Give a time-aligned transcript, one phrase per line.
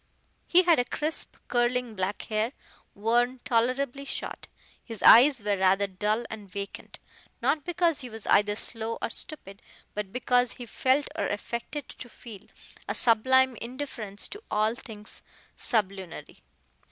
[0.47, 2.53] He had crisp, curling black hair,
[2.95, 4.47] worn tolerably short.
[4.83, 6.97] His eyes were rather dull and vacant,
[7.39, 9.61] not because he was either slow or stupid,
[9.93, 12.47] but because he felt or affected to feel,
[12.87, 15.21] a sublime indifference to all things
[15.55, 16.39] sublunary.